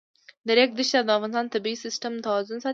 د 0.47 0.49
ریګ 0.57 0.71
دښتې 0.77 0.99
د 1.03 1.09
افغانستان 1.17 1.45
د 1.47 1.51
طبعي 1.53 1.75
سیسټم 1.83 2.13
توازن 2.25 2.57
ساتي. 2.59 2.69